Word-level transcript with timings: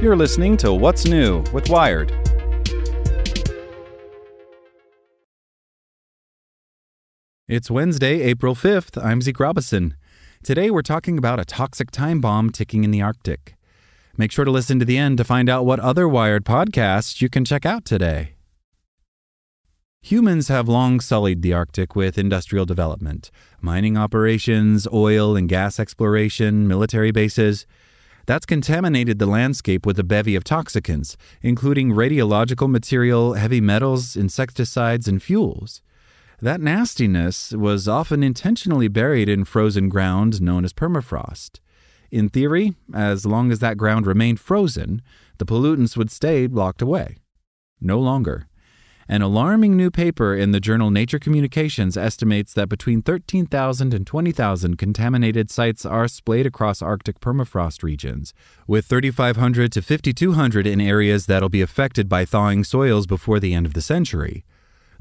You're 0.00 0.16
listening 0.16 0.56
to 0.58 0.72
What's 0.72 1.04
New 1.04 1.44
with 1.52 1.68
Wired. 1.68 2.10
It's 7.46 7.70
Wednesday, 7.70 8.22
April 8.22 8.54
5th. 8.54 9.02
I'm 9.04 9.20
Zeke 9.20 9.38
Robison. 9.40 9.94
Today 10.42 10.70
we're 10.70 10.82
talking 10.82 11.18
about 11.18 11.38
a 11.38 11.44
toxic 11.44 11.90
time 11.90 12.20
bomb 12.20 12.50
ticking 12.50 12.84
in 12.84 12.92
the 12.92 13.02
Arctic. 13.02 13.56
Make 14.16 14.32
sure 14.32 14.44
to 14.44 14.50
listen 14.50 14.78
to 14.78 14.84
the 14.84 14.96
end 14.96 15.18
to 15.18 15.24
find 15.24 15.50
out 15.50 15.66
what 15.66 15.80
other 15.80 16.08
Wired 16.08 16.44
podcasts 16.44 17.20
you 17.20 17.28
can 17.28 17.44
check 17.44 17.66
out 17.66 17.84
today. 17.84 18.36
Humans 20.02 20.48
have 20.48 20.66
long 20.66 20.98
sullied 20.98 21.42
the 21.42 21.52
Arctic 21.52 21.94
with 21.94 22.16
industrial 22.16 22.64
development, 22.64 23.30
mining 23.60 23.98
operations, 23.98 24.88
oil 24.92 25.36
and 25.36 25.48
gas 25.48 25.78
exploration, 25.78 26.66
military 26.66 27.10
bases. 27.10 27.66
That's 28.24 28.46
contaminated 28.46 29.18
the 29.18 29.26
landscape 29.26 29.84
with 29.84 29.98
a 29.98 30.04
bevy 30.04 30.34
of 30.34 30.42
toxicants, 30.42 31.16
including 31.42 31.92
radiological 31.92 32.70
material, 32.70 33.34
heavy 33.34 33.60
metals, 33.60 34.16
insecticides, 34.16 35.06
and 35.06 35.22
fuels. 35.22 35.82
That 36.40 36.62
nastiness 36.62 37.52
was 37.52 37.86
often 37.86 38.22
intentionally 38.22 38.88
buried 38.88 39.28
in 39.28 39.44
frozen 39.44 39.90
ground 39.90 40.40
known 40.40 40.64
as 40.64 40.72
permafrost. 40.72 41.60
In 42.10 42.30
theory, 42.30 42.74
as 42.94 43.26
long 43.26 43.52
as 43.52 43.58
that 43.58 43.76
ground 43.76 44.06
remained 44.06 44.40
frozen, 44.40 45.02
the 45.36 45.44
pollutants 45.44 45.96
would 45.96 46.10
stay 46.10 46.46
locked 46.46 46.80
away. 46.80 47.18
No 47.82 48.00
longer. 48.00 48.46
An 49.10 49.22
alarming 49.22 49.76
new 49.76 49.90
paper 49.90 50.36
in 50.36 50.52
the 50.52 50.60
journal 50.60 50.92
Nature 50.92 51.18
Communications 51.18 51.96
estimates 51.96 52.54
that 52.54 52.68
between 52.68 53.02
13,000 53.02 53.92
and 53.92 54.06
20,000 54.06 54.76
contaminated 54.76 55.50
sites 55.50 55.84
are 55.84 56.06
splayed 56.06 56.46
across 56.46 56.80
Arctic 56.80 57.18
permafrost 57.18 57.82
regions, 57.82 58.32
with 58.68 58.86
3,500 58.86 59.72
to 59.72 59.82
5,200 59.82 60.64
in 60.64 60.80
areas 60.80 61.26
that'll 61.26 61.48
be 61.48 61.60
affected 61.60 62.08
by 62.08 62.24
thawing 62.24 62.62
soils 62.62 63.08
before 63.08 63.40
the 63.40 63.52
end 63.52 63.66
of 63.66 63.74
the 63.74 63.82
century. 63.82 64.44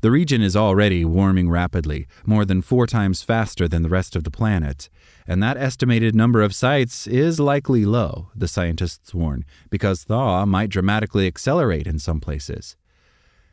The 0.01 0.09
region 0.09 0.41
is 0.41 0.55
already 0.55 1.05
warming 1.05 1.51
rapidly, 1.51 2.07
more 2.25 2.45
than 2.45 2.63
four 2.63 2.87
times 2.87 3.21
faster 3.21 3.67
than 3.67 3.83
the 3.83 3.89
rest 3.89 4.15
of 4.15 4.23
the 4.23 4.31
planet. 4.31 4.89
And 5.27 5.43
that 5.43 5.55
estimated 5.55 6.15
number 6.15 6.41
of 6.41 6.55
sites 6.55 7.05
is 7.05 7.39
likely 7.39 7.85
low, 7.85 8.31
the 8.33 8.47
scientists 8.47 9.13
warn, 9.13 9.45
because 9.69 10.05
thaw 10.05 10.47
might 10.47 10.71
dramatically 10.71 11.27
accelerate 11.27 11.85
in 11.85 11.99
some 11.99 12.19
places. 12.19 12.75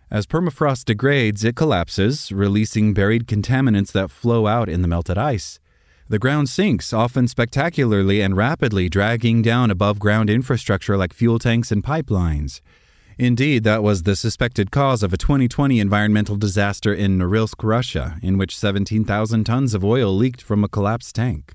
As 0.08 0.24
permafrost 0.24 0.84
degrades, 0.84 1.42
it 1.42 1.56
collapses, 1.56 2.30
releasing 2.30 2.94
buried 2.94 3.26
contaminants 3.26 3.90
that 3.90 4.10
flow 4.10 4.46
out 4.46 4.68
in 4.68 4.82
the 4.82 4.88
melted 4.88 5.18
ice. 5.18 5.58
The 6.08 6.20
ground 6.20 6.48
sinks, 6.48 6.92
often 6.92 7.26
spectacularly 7.26 8.20
and 8.20 8.36
rapidly, 8.36 8.88
dragging 8.88 9.42
down 9.42 9.68
above 9.68 9.98
ground 9.98 10.30
infrastructure 10.30 10.96
like 10.96 11.12
fuel 11.12 11.40
tanks 11.40 11.72
and 11.72 11.82
pipelines. 11.82 12.60
Indeed, 13.18 13.64
that 13.64 13.82
was 13.82 14.04
the 14.04 14.14
suspected 14.14 14.70
cause 14.70 15.02
of 15.02 15.12
a 15.12 15.16
2020 15.16 15.80
environmental 15.80 16.36
disaster 16.36 16.94
in 16.94 17.18
Norilsk, 17.18 17.64
Russia, 17.64 18.18
in 18.22 18.38
which 18.38 18.56
17,000 18.56 19.42
tons 19.42 19.74
of 19.74 19.84
oil 19.84 20.14
leaked 20.14 20.40
from 20.40 20.62
a 20.62 20.68
collapsed 20.68 21.16
tank. 21.16 21.54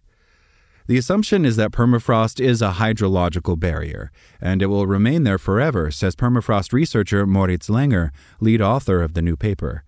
The 0.88 0.98
assumption 0.98 1.46
is 1.46 1.56
that 1.58 1.72
permafrost 1.72 2.40
is 2.40 2.62
a 2.62 2.74
hydrological 2.74 3.60
barrier, 3.60 4.12
and 4.42 4.62
it 4.62 4.68
will 4.68 4.88
remain 4.88 5.24
there 5.24 5.38
forever, 5.38 5.92
says 5.92 6.16
permafrost 6.16 6.74
researcher 6.74 7.26
Moritz 7.28 7.70
Langer, 7.70 8.12
lead 8.40 8.62
author 8.62 9.02
of 9.02 9.14
the 9.14 9.22
new 9.22 9.36
paper. 9.36 9.84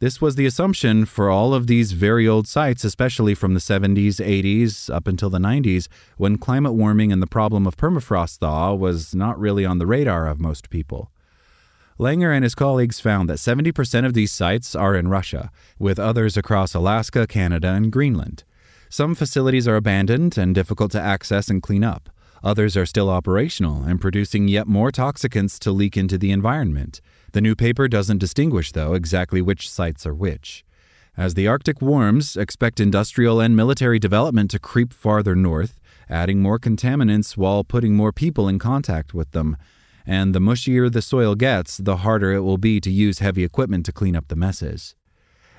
This 0.00 0.20
was 0.20 0.36
the 0.36 0.46
assumption 0.46 1.06
for 1.06 1.28
all 1.28 1.52
of 1.52 1.66
these 1.66 1.90
very 1.90 2.28
old 2.28 2.46
sites, 2.46 2.84
especially 2.84 3.34
from 3.34 3.54
the 3.54 3.60
70s, 3.60 4.24
80s, 4.24 4.94
up 4.94 5.08
until 5.08 5.28
the 5.28 5.40
90s, 5.40 5.88
when 6.16 6.38
climate 6.38 6.74
warming 6.74 7.10
and 7.10 7.20
the 7.20 7.26
problem 7.26 7.66
of 7.66 7.76
permafrost 7.76 8.38
thaw 8.38 8.74
was 8.74 9.12
not 9.12 9.38
really 9.40 9.66
on 9.66 9.78
the 9.78 9.86
radar 9.88 10.28
of 10.28 10.38
most 10.38 10.70
people. 10.70 11.10
Langer 11.98 12.32
and 12.32 12.44
his 12.44 12.54
colleagues 12.54 13.00
found 13.00 13.28
that 13.28 13.38
70% 13.38 14.06
of 14.06 14.14
these 14.14 14.30
sites 14.30 14.76
are 14.76 14.94
in 14.94 15.08
Russia, 15.08 15.50
with 15.80 15.98
others 15.98 16.36
across 16.36 16.74
Alaska, 16.74 17.26
Canada, 17.26 17.70
and 17.70 17.90
Greenland. 17.90 18.44
Some 18.90 19.14
facilities 19.14 19.68
are 19.68 19.76
abandoned 19.76 20.38
and 20.38 20.54
difficult 20.54 20.92
to 20.92 21.00
access 21.00 21.48
and 21.48 21.62
clean 21.62 21.84
up. 21.84 22.08
Others 22.42 22.76
are 22.76 22.86
still 22.86 23.10
operational 23.10 23.82
and 23.82 24.00
producing 24.00 24.48
yet 24.48 24.66
more 24.66 24.90
toxicants 24.90 25.58
to 25.60 25.72
leak 25.72 25.96
into 25.96 26.16
the 26.16 26.30
environment. 26.30 27.00
The 27.32 27.40
new 27.40 27.54
paper 27.54 27.88
doesn't 27.88 28.18
distinguish, 28.18 28.72
though, 28.72 28.94
exactly 28.94 29.42
which 29.42 29.70
sites 29.70 30.06
are 30.06 30.14
which. 30.14 30.64
As 31.16 31.34
the 31.34 31.48
Arctic 31.48 31.82
warms, 31.82 32.36
expect 32.36 32.78
industrial 32.78 33.40
and 33.40 33.56
military 33.56 33.98
development 33.98 34.52
to 34.52 34.58
creep 34.58 34.92
farther 34.92 35.34
north, 35.34 35.80
adding 36.08 36.40
more 36.40 36.58
contaminants 36.58 37.36
while 37.36 37.64
putting 37.64 37.94
more 37.94 38.12
people 38.12 38.48
in 38.48 38.58
contact 38.58 39.12
with 39.12 39.32
them. 39.32 39.56
And 40.06 40.34
the 40.34 40.40
mushier 40.40 40.90
the 40.90 41.02
soil 41.02 41.34
gets, 41.34 41.76
the 41.76 41.96
harder 41.98 42.32
it 42.32 42.40
will 42.40 42.56
be 42.56 42.80
to 42.80 42.90
use 42.90 43.18
heavy 43.18 43.44
equipment 43.44 43.84
to 43.86 43.92
clean 43.92 44.16
up 44.16 44.28
the 44.28 44.36
messes. 44.36 44.94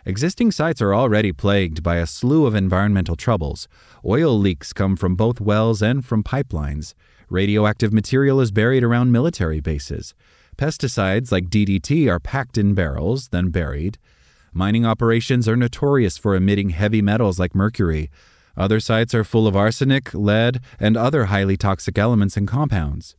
Existing 0.05 0.51
sites 0.51 0.81
are 0.81 0.93
already 0.93 1.31
plagued 1.31 1.83
by 1.83 1.97
a 1.97 2.07
slew 2.07 2.45
of 2.45 2.55
environmental 2.55 3.15
troubles. 3.15 3.67
Oil 4.05 4.37
leaks 4.37 4.73
come 4.73 4.95
from 4.95 5.15
both 5.15 5.41
wells 5.41 5.81
and 5.81 6.05
from 6.05 6.23
pipelines. 6.23 6.93
Radioactive 7.29 7.93
material 7.93 8.39
is 8.39 8.51
buried 8.51 8.83
around 8.83 9.11
military 9.11 9.59
bases. 9.59 10.13
Pesticides 10.57 11.31
like 11.31 11.49
DDT 11.49 12.09
are 12.09 12.19
packed 12.19 12.57
in 12.57 12.73
barrels, 12.73 13.27
then 13.29 13.49
buried. 13.49 13.97
Mining 14.53 14.85
operations 14.85 15.47
are 15.47 15.55
notorious 15.55 16.17
for 16.17 16.35
emitting 16.35 16.69
heavy 16.69 17.01
metals 17.01 17.38
like 17.38 17.53
mercury. 17.53 18.09
Other 18.57 18.79
sites 18.79 19.13
are 19.13 19.23
full 19.23 19.47
of 19.47 19.55
arsenic, 19.55 20.13
lead, 20.13 20.59
and 20.79 20.97
other 20.97 21.25
highly 21.25 21.55
toxic 21.55 21.97
elements 21.97 22.35
and 22.35 22.47
compounds. 22.47 23.15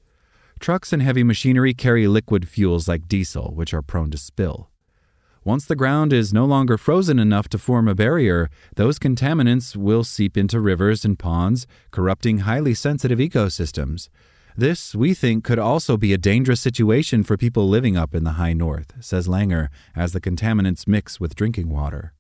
Trucks 0.59 0.93
and 0.93 1.01
heavy 1.01 1.23
machinery 1.23 1.73
carry 1.73 2.07
liquid 2.07 2.49
fuels 2.49 2.89
like 2.89 3.09
diesel, 3.09 3.53
which 3.55 3.73
are 3.73 3.81
prone 3.81 4.11
to 4.11 4.19
spill. 4.19 4.70
Once 5.43 5.65
the 5.65 5.77
ground 5.77 6.13
is 6.13 6.35
no 6.35 6.45
longer 6.45 6.77
frozen 6.77 7.19
enough 7.19 7.49
to 7.49 7.59
form 7.59 7.89
a 7.89 7.95
barrier, 7.95 8.51
those 8.77 8.99
contaminants 8.99 9.75
will 9.75 10.05
seep 10.05 10.37
into 10.37 10.61
rivers 10.61 11.03
and 11.03 11.19
ponds, 11.19 11.67
corrupting 11.91 12.41
highly 12.41 12.75
sensitive 12.75 13.19
ecosystems. 13.19 14.11
This, 14.55 14.95
we 14.95 15.15
think, 15.15 15.43
could 15.43 15.59
also 15.59 15.97
be 15.97 16.13
a 16.13 16.19
dangerous 16.19 16.61
situation 16.61 17.23
for 17.23 17.39
people 17.39 17.67
living 17.67 17.97
up 17.97 18.15
in 18.15 18.25
the 18.25 18.33
high 18.33 18.53
north, 18.53 18.93
says 19.01 19.29
Langer, 19.29 19.69
as 19.97 20.13
the 20.13 20.21
contaminants 20.21 20.87
mix 20.87 21.19
with 21.19 21.35
drinking 21.35 21.71
water. 21.71 22.13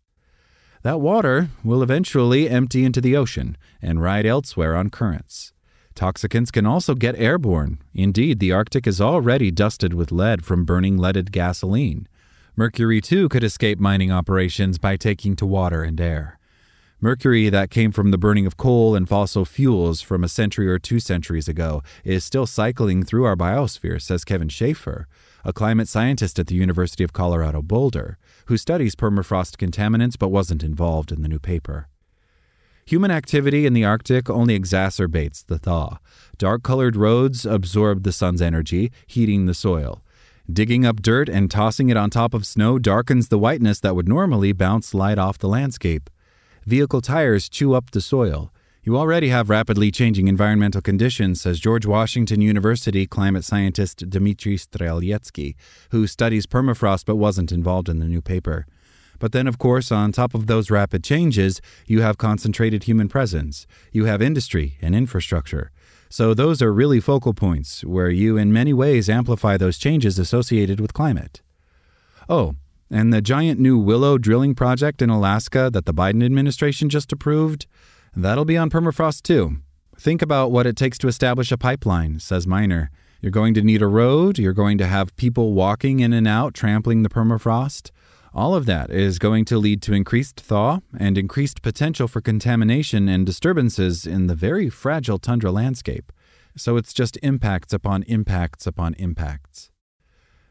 That 0.82 1.02
water 1.02 1.50
will 1.62 1.82
eventually 1.82 2.48
empty 2.48 2.86
into 2.86 3.02
the 3.02 3.16
ocean 3.16 3.58
and 3.82 4.02
ride 4.02 4.24
elsewhere 4.24 4.74
on 4.74 4.88
currents. 4.88 5.52
Toxicants 5.94 6.50
can 6.50 6.64
also 6.64 6.94
get 6.94 7.18
airborne. 7.18 7.80
Indeed, 7.92 8.38
the 8.38 8.52
Arctic 8.52 8.86
is 8.86 8.98
already 8.98 9.50
dusted 9.50 9.92
with 9.92 10.10
lead 10.10 10.42
from 10.42 10.64
burning 10.64 10.96
leaded 10.96 11.32
gasoline. 11.32 12.08
Mercury, 12.60 13.00
too, 13.00 13.30
could 13.30 13.42
escape 13.42 13.80
mining 13.80 14.12
operations 14.12 14.76
by 14.76 14.94
taking 14.94 15.34
to 15.34 15.46
water 15.46 15.82
and 15.82 15.98
air. 15.98 16.38
Mercury 17.00 17.48
that 17.48 17.70
came 17.70 17.90
from 17.90 18.10
the 18.10 18.18
burning 18.18 18.44
of 18.44 18.58
coal 18.58 18.94
and 18.94 19.08
fossil 19.08 19.46
fuels 19.46 20.02
from 20.02 20.22
a 20.22 20.28
century 20.28 20.68
or 20.68 20.78
two 20.78 21.00
centuries 21.00 21.48
ago 21.48 21.82
is 22.04 22.22
still 22.22 22.44
cycling 22.44 23.02
through 23.02 23.24
our 23.24 23.34
biosphere, 23.34 23.98
says 23.98 24.26
Kevin 24.26 24.50
Schaefer, 24.50 25.08
a 25.42 25.54
climate 25.54 25.88
scientist 25.88 26.38
at 26.38 26.48
the 26.48 26.54
University 26.54 27.02
of 27.02 27.14
Colorado 27.14 27.62
Boulder, 27.62 28.18
who 28.44 28.58
studies 28.58 28.94
permafrost 28.94 29.56
contaminants 29.56 30.18
but 30.18 30.28
wasn't 30.28 30.62
involved 30.62 31.10
in 31.10 31.22
the 31.22 31.28
new 31.28 31.38
paper. 31.38 31.88
Human 32.84 33.10
activity 33.10 33.64
in 33.64 33.72
the 33.72 33.86
Arctic 33.86 34.28
only 34.28 34.58
exacerbates 34.58 35.46
the 35.46 35.58
thaw. 35.58 35.96
Dark 36.36 36.62
colored 36.62 36.94
roads 36.94 37.46
absorb 37.46 38.02
the 38.02 38.12
sun's 38.12 38.42
energy, 38.42 38.92
heating 39.06 39.46
the 39.46 39.54
soil. 39.54 40.02
Digging 40.52 40.84
up 40.84 41.00
dirt 41.00 41.28
and 41.28 41.48
tossing 41.48 41.90
it 41.90 41.96
on 41.96 42.10
top 42.10 42.34
of 42.34 42.46
snow 42.46 42.78
darkens 42.78 43.28
the 43.28 43.38
whiteness 43.38 43.78
that 43.80 43.94
would 43.94 44.08
normally 44.08 44.52
bounce 44.52 44.94
light 44.94 45.18
off 45.18 45.38
the 45.38 45.48
landscape. 45.48 46.10
Vehicle 46.66 47.00
tires 47.02 47.48
chew 47.48 47.74
up 47.74 47.90
the 47.90 48.00
soil. 48.00 48.52
You 48.82 48.96
already 48.96 49.28
have 49.28 49.50
rapidly 49.50 49.92
changing 49.92 50.26
environmental 50.26 50.80
conditions, 50.80 51.40
says 51.40 51.60
George 51.60 51.86
Washington 51.86 52.40
University 52.40 53.06
climate 53.06 53.44
scientist 53.44 54.08
Dmitry 54.08 54.56
Streletskiy, 54.56 55.54
who 55.90 56.08
studies 56.08 56.46
permafrost 56.46 57.04
but 57.04 57.16
wasn't 57.16 57.52
involved 57.52 57.88
in 57.88 58.00
the 58.00 58.08
new 58.08 58.22
paper. 58.22 58.66
But 59.20 59.32
then, 59.32 59.46
of 59.46 59.58
course, 59.58 59.92
on 59.92 60.10
top 60.10 60.34
of 60.34 60.46
those 60.46 60.70
rapid 60.70 61.04
changes, 61.04 61.60
you 61.86 62.00
have 62.00 62.18
concentrated 62.18 62.84
human 62.84 63.08
presence. 63.08 63.66
You 63.92 64.06
have 64.06 64.22
industry 64.22 64.78
and 64.80 64.96
infrastructure. 64.96 65.70
So, 66.12 66.34
those 66.34 66.60
are 66.60 66.72
really 66.72 66.98
focal 66.98 67.32
points 67.32 67.84
where 67.84 68.10
you, 68.10 68.36
in 68.36 68.52
many 68.52 68.72
ways, 68.72 69.08
amplify 69.08 69.56
those 69.56 69.78
changes 69.78 70.18
associated 70.18 70.80
with 70.80 70.92
climate. 70.92 71.40
Oh, 72.28 72.56
and 72.90 73.12
the 73.12 73.22
giant 73.22 73.60
new 73.60 73.78
Willow 73.78 74.18
drilling 74.18 74.56
project 74.56 75.00
in 75.00 75.08
Alaska 75.08 75.70
that 75.72 75.86
the 75.86 75.94
Biden 75.94 76.24
administration 76.24 76.88
just 76.88 77.12
approved, 77.12 77.66
that'll 78.16 78.44
be 78.44 78.56
on 78.56 78.70
permafrost 78.70 79.22
too. 79.22 79.58
Think 79.96 80.20
about 80.20 80.50
what 80.50 80.66
it 80.66 80.76
takes 80.76 80.98
to 80.98 81.08
establish 81.08 81.52
a 81.52 81.56
pipeline, 81.56 82.18
says 82.18 82.46
Miner. 82.46 82.90
You're 83.20 83.30
going 83.30 83.54
to 83.54 83.62
need 83.62 83.82
a 83.82 83.86
road, 83.86 84.38
you're 84.38 84.52
going 84.52 84.78
to 84.78 84.86
have 84.86 85.14
people 85.14 85.52
walking 85.52 86.00
in 86.00 86.12
and 86.12 86.26
out, 86.26 86.54
trampling 86.54 87.02
the 87.02 87.08
permafrost. 87.08 87.92
All 88.32 88.54
of 88.54 88.66
that 88.66 88.90
is 88.90 89.18
going 89.18 89.44
to 89.46 89.58
lead 89.58 89.82
to 89.82 89.92
increased 89.92 90.40
thaw 90.40 90.80
and 90.96 91.18
increased 91.18 91.62
potential 91.62 92.06
for 92.06 92.20
contamination 92.20 93.08
and 93.08 93.26
disturbances 93.26 94.06
in 94.06 94.28
the 94.28 94.36
very 94.36 94.70
fragile 94.70 95.18
tundra 95.18 95.50
landscape. 95.50 96.12
So 96.56 96.76
it's 96.76 96.92
just 96.92 97.18
impacts 97.22 97.72
upon 97.72 98.04
impacts 98.04 98.66
upon 98.66 98.94
impacts. 98.94 99.70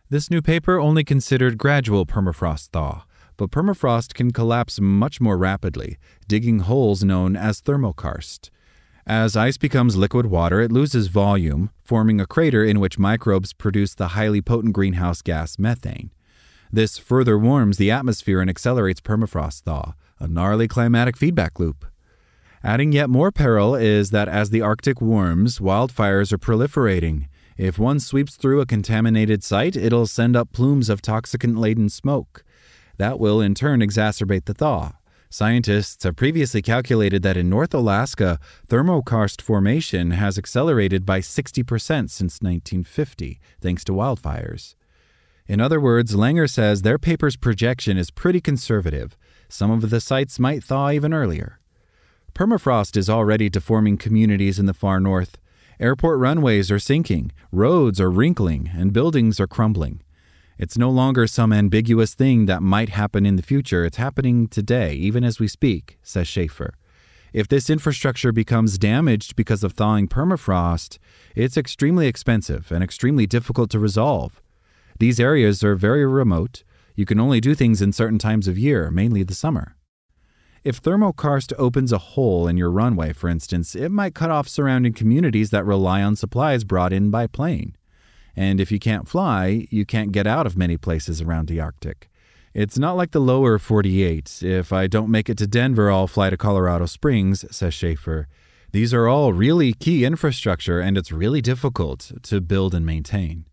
This 0.09 0.29
new 0.29 0.41
paper 0.41 0.79
only 0.79 1.03
considered 1.03 1.57
gradual 1.57 2.05
permafrost 2.05 2.69
thaw, 2.71 3.05
but 3.37 3.51
permafrost 3.51 4.13
can 4.13 4.31
collapse 4.31 4.81
much 4.81 5.21
more 5.21 5.37
rapidly, 5.37 5.97
digging 6.27 6.59
holes 6.59 7.03
known 7.03 7.37
as 7.37 7.61
thermokarst. 7.61 8.49
As 9.07 9.37
ice 9.37 9.57
becomes 9.57 9.95
liquid 9.95 10.25
water, 10.25 10.59
it 10.59 10.71
loses 10.71 11.07
volume, 11.07 11.69
forming 11.81 12.19
a 12.19 12.25
crater 12.25 12.63
in 12.63 12.79
which 12.79 12.99
microbes 12.99 13.53
produce 13.53 13.95
the 13.95 14.09
highly 14.09 14.41
potent 14.41 14.73
greenhouse 14.73 15.21
gas 15.21 15.57
methane. 15.57 16.11
This 16.71 16.97
further 16.97 17.37
warms 17.37 17.77
the 17.77 17.89
atmosphere 17.89 18.41
and 18.41 18.49
accelerates 18.49 19.01
permafrost 19.01 19.61
thaw, 19.61 19.93
a 20.19 20.27
gnarly 20.27 20.67
climatic 20.67 21.17
feedback 21.17 21.59
loop. 21.59 21.85
Adding 22.63 22.91
yet 22.91 23.09
more 23.09 23.31
peril 23.31 23.73
is 23.73 24.11
that 24.11 24.27
as 24.27 24.49
the 24.49 24.61
Arctic 24.61 25.01
warms, 25.01 25.59
wildfires 25.59 26.31
are 26.31 26.37
proliferating. 26.37 27.27
If 27.57 27.79
one 27.79 27.99
sweeps 27.99 28.35
through 28.35 28.61
a 28.61 28.65
contaminated 28.65 29.43
site, 29.43 29.75
it'll 29.75 30.07
send 30.07 30.35
up 30.35 30.51
plumes 30.51 30.89
of 30.89 31.01
toxicant 31.01 31.57
laden 31.57 31.89
smoke. 31.89 32.43
That 32.97 33.19
will 33.19 33.41
in 33.41 33.55
turn 33.55 33.79
exacerbate 33.79 34.45
the 34.45 34.53
thaw. 34.53 34.93
Scientists 35.31 36.03
have 36.03 36.15
previously 36.15 36.61
calculated 36.61 37.23
that 37.23 37.37
in 37.37 37.49
North 37.49 37.73
Alaska, 37.73 38.39
thermokarst 38.67 39.41
formation 39.41 40.11
has 40.11 40.37
accelerated 40.37 41.05
by 41.05 41.19
60% 41.19 41.65
since 42.09 42.41
1950, 42.41 43.39
thanks 43.61 43.83
to 43.83 43.91
wildfires. 43.91 44.75
In 45.49 45.59
other 45.59 45.81
words, 45.81 46.15
Langer 46.15 46.47
says 46.47 46.83
their 46.83 46.99
paper's 46.99 47.35
projection 47.35 47.97
is 47.97 48.11
pretty 48.11 48.39
conservative. 48.39 49.17
Some 49.49 49.71
of 49.71 49.89
the 49.89 49.99
sites 49.99 50.37
might 50.37 50.63
thaw 50.63 50.91
even 50.91 51.11
earlier. 51.11 51.59
Permafrost 52.35 52.95
is 52.95 53.09
already 53.09 53.49
deforming 53.49 53.97
communities 53.97 54.59
in 54.59 54.67
the 54.67 54.75
far 54.75 54.99
north. 54.99 55.39
Airport 55.79 56.19
runways 56.19 56.69
are 56.69 56.77
sinking, 56.77 57.31
roads 57.51 57.99
are 57.99 58.11
wrinkling, 58.11 58.69
and 58.75 58.93
buildings 58.93 59.39
are 59.39 59.47
crumbling. 59.47 60.03
It's 60.59 60.77
no 60.77 60.91
longer 60.91 61.25
some 61.25 61.51
ambiguous 61.51 62.13
thing 62.13 62.45
that 62.45 62.61
might 62.61 62.89
happen 62.89 63.25
in 63.25 63.35
the 63.35 63.41
future. 63.41 63.85
It's 63.85 63.97
happening 63.97 64.49
today, 64.49 64.93
even 64.93 65.23
as 65.23 65.39
we 65.39 65.47
speak, 65.47 65.97
says 66.03 66.27
Schaefer. 66.27 66.75
If 67.33 67.47
this 67.47 67.71
infrastructure 67.71 68.31
becomes 68.31 68.77
damaged 68.77 69.35
because 69.35 69.63
of 69.63 69.73
thawing 69.73 70.09
permafrost, 70.09 70.99
it's 71.35 71.57
extremely 71.57 72.05
expensive 72.05 72.71
and 72.71 72.83
extremely 72.83 73.25
difficult 73.25 73.71
to 73.71 73.79
resolve. 73.79 74.43
These 74.99 75.19
areas 75.19 75.63
are 75.63 75.75
very 75.75 76.05
remote. 76.05 76.63
You 76.93 77.05
can 77.05 77.19
only 77.19 77.39
do 77.39 77.55
things 77.55 77.81
in 77.81 77.93
certain 77.93 78.19
times 78.19 78.47
of 78.47 78.57
year, 78.57 78.91
mainly 78.91 79.23
the 79.23 79.33
summer. 79.33 79.75
If 80.63 80.81
thermokarst 80.81 81.53
opens 81.57 81.93
a 81.93 81.97
hole 81.97 82.47
in 82.47 82.57
your 82.57 82.69
runway, 82.69 83.13
for 83.13 83.29
instance, 83.29 83.75
it 83.75 83.89
might 83.89 84.13
cut 84.13 84.29
off 84.29 84.49
surrounding 84.49 84.91
communities 84.91 85.51
that 85.51 85.65
rely 85.65 86.03
on 86.03 86.17
supplies 86.17 86.65
brought 86.65 86.91
in 86.91 87.09
by 87.09 87.27
plane. 87.27 87.77
And 88.35 88.59
if 88.59 88.71
you 88.71 88.79
can't 88.79 89.07
fly, 89.07 89.67
you 89.69 89.85
can't 89.85 90.11
get 90.11 90.27
out 90.27 90.45
of 90.45 90.57
many 90.57 90.75
places 90.75 91.21
around 91.21 91.47
the 91.47 91.61
Arctic. 91.61 92.09
It's 92.53 92.77
not 92.77 92.97
like 92.97 93.11
the 93.11 93.21
lower 93.21 93.57
48. 93.57 94.39
If 94.43 94.73
I 94.73 94.87
don't 94.87 95.09
make 95.09 95.29
it 95.29 95.37
to 95.37 95.47
Denver, 95.47 95.89
I'll 95.89 96.07
fly 96.07 96.29
to 96.29 96.37
Colorado 96.37 96.87
Springs, 96.87 97.45
says 97.55 97.73
Schaefer. 97.73 98.27
These 98.71 98.93
are 98.93 99.07
all 99.07 99.31
really 99.31 99.71
key 99.71 100.03
infrastructure, 100.03 100.81
and 100.81 100.97
it's 100.97 101.11
really 101.11 101.41
difficult 101.41 102.11
to 102.23 102.41
build 102.41 102.75
and 102.75 102.85
maintain. 102.85 103.45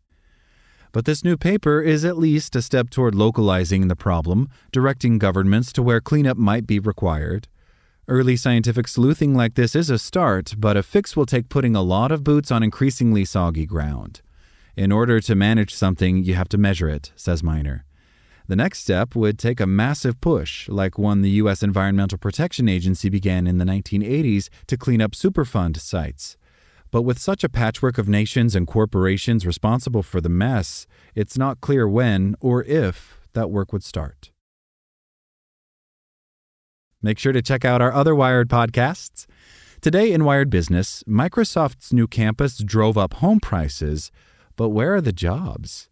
But 0.97 1.05
this 1.05 1.23
new 1.23 1.37
paper 1.37 1.83
is 1.83 2.07
at 2.07 2.17
least 2.17 2.57
a 2.57 2.63
step 2.63 2.89
toward 2.89 3.15
localizing 3.15 3.89
the 3.89 3.95
problem, 3.95 4.49
directing 4.73 5.19
governments 5.19 5.71
to 5.75 5.83
where 5.83 6.01
cleanup 6.01 6.39
might 6.39 6.67
be 6.67 6.79
required. 6.79 7.49
Early 8.09 8.35
scientific 8.35 8.89
sleuthing 8.89 9.35
like 9.35 9.57
this 9.57 9.77
is 9.77 9.91
a 9.91 9.99
start, 9.99 10.55
but 10.57 10.75
a 10.75 10.83
fix 10.83 11.15
will 11.15 11.27
take 11.27 11.51
putting 11.51 11.77
a 11.77 11.83
lot 11.83 12.11
of 12.11 12.25
boots 12.25 12.51
on 12.51 12.63
increasingly 12.63 13.27
soggy 13.27 13.67
ground. 13.67 14.23
In 14.75 14.91
order 14.91 15.21
to 15.21 15.35
manage 15.35 15.75
something, 15.75 16.25
you 16.25 16.33
have 16.33 16.49
to 16.49 16.57
measure 16.57 16.89
it, 16.89 17.13
says 17.15 17.43
Miner. 17.43 17.85
The 18.49 18.57
next 18.57 18.79
step 18.79 19.15
would 19.15 19.39
take 19.39 19.61
a 19.61 19.67
massive 19.67 20.19
push, 20.23 20.67
like 20.67 20.97
one 20.97 21.21
the 21.21 21.37
U.S. 21.43 21.63
Environmental 21.63 22.17
Protection 22.17 22.71
Agency 22.71 23.11
began 23.11 23.47
in 23.47 23.59
the 23.59 23.67
1980s 23.67 24.49
to 24.67 24.79
clean 24.79 25.03
up 25.03 25.13
Superfund 25.13 25.79
sites. 25.79 26.39
But 26.97 27.03
with 27.03 27.19
such 27.19 27.45
a 27.45 27.51
patchwork 27.51 27.99
of 27.99 28.09
nations 28.09 28.57
and 28.57 28.67
corporations 28.67 29.45
responsible 29.45 30.03
for 30.03 30.23
the 30.23 30.31
mess, 30.31 30.87
it's 31.15 31.37
not 31.37 31.61
clear 31.61 31.87
when 31.87 32.37
or 32.41 32.65
if 32.65 33.21
that 33.35 33.51
work 33.51 33.71
would 33.71 33.85
start. 33.85 34.31
Make 37.03 37.19
sure 37.19 37.35
to 37.35 37.43
check 37.43 37.67
out 37.67 37.83
our 37.83 37.93
other 37.93 38.15
Wired 38.15 38.49
podcasts. 38.49 39.27
Today 39.83 40.11
in 40.11 40.25
Wired 40.25 40.49
Business, 40.49 41.03
Microsoft's 41.07 41.93
new 41.93 42.07
campus 42.07 42.57
drove 42.57 42.97
up 42.97 43.13
home 43.13 43.41
prices, 43.41 44.11
but 44.57 44.71
where 44.71 44.95
are 44.95 45.03
the 45.03 45.13
jobs? 45.13 45.91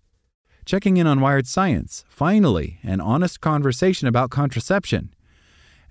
Checking 0.65 0.97
in 0.97 1.06
on 1.06 1.21
Wired 1.21 1.47
Science, 1.47 2.06
finally, 2.09 2.79
an 2.83 3.03
honest 3.03 3.43
conversation 3.43 4.09
about 4.09 4.31
contraception. 4.31 5.14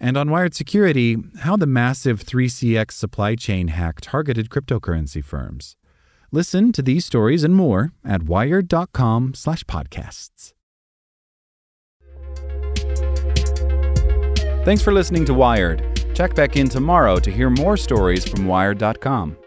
And 0.03 0.15
on 0.17 0.29
Wired 0.29 0.53
Security, 0.53 1.17
how 1.39 1.55
the 1.55 1.65
massive 1.65 2.25
3CX 2.25 2.91
supply 2.91 3.35
chain 3.35 3.69
hack 3.69 4.01
targeted 4.01 4.49
cryptocurrency 4.49 5.23
firms. 5.23 5.77
Listen 6.29 6.73
to 6.73 6.81
these 6.81 7.05
stories 7.05 7.45
and 7.45 7.55
more 7.55 7.93
at 8.03 8.23
wired.com/podcasts. 8.23 10.51
Thanks 14.65 14.83
for 14.83 14.91
listening 14.91 15.23
to 15.23 15.33
Wired. 15.33 15.81
Check 16.13 16.35
back 16.35 16.57
in 16.57 16.67
tomorrow 16.67 17.17
to 17.19 17.31
hear 17.31 17.49
more 17.49 17.77
stories 17.77 18.27
from 18.27 18.45
wired.com. 18.45 19.37